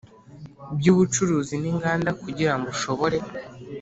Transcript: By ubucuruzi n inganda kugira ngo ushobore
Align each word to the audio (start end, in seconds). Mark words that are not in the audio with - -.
By 0.77 0.85
ubucuruzi 0.93 1.55
n 1.59 1.65
inganda 1.71 2.09
kugira 2.21 2.53
ngo 2.57 2.67
ushobore 2.75 3.17